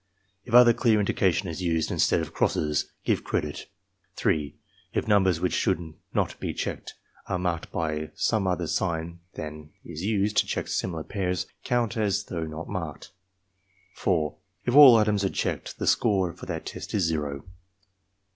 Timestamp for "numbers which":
5.07-5.53